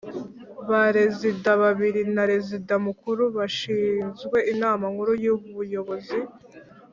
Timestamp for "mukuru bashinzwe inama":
2.87-4.85